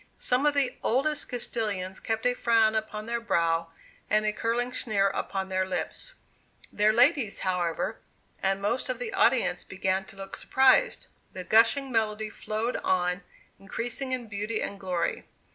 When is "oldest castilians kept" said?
0.81-2.25